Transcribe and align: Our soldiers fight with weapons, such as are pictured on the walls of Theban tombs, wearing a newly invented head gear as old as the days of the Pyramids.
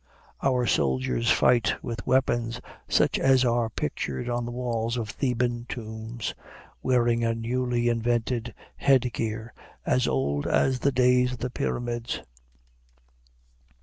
Our 0.41 0.65
soldiers 0.65 1.29
fight 1.29 1.75
with 1.83 2.07
weapons, 2.07 2.59
such 2.89 3.19
as 3.19 3.45
are 3.45 3.69
pictured 3.69 4.29
on 4.31 4.45
the 4.45 4.51
walls 4.51 4.97
of 4.97 5.11
Theban 5.11 5.67
tombs, 5.69 6.33
wearing 6.81 7.23
a 7.23 7.35
newly 7.35 7.87
invented 7.87 8.55
head 8.77 9.13
gear 9.13 9.53
as 9.85 10.07
old 10.07 10.47
as 10.47 10.79
the 10.79 10.91
days 10.91 11.33
of 11.33 11.37
the 11.37 11.51
Pyramids. 11.51 12.21